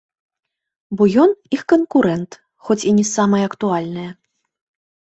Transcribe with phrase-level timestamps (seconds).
[1.01, 2.31] Бо ён -—іх канкурэнт,
[2.65, 4.11] хоць і не самае актуальнае.